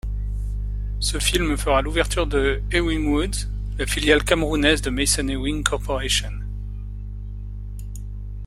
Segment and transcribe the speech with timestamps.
[0.99, 3.35] Ce film fera l'ouverture de Ewingwood,
[3.77, 6.39] la filiale camerounaise de Mason Ewing Corporation.